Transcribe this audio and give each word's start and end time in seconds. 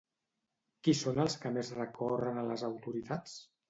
Qui 0.87 0.95
són 1.03 1.23
els 1.25 1.37
que 1.45 1.53
més 1.59 1.71
recorren 1.79 2.43
a 2.47 2.51
les 2.53 2.69
autoritats? 2.75 3.43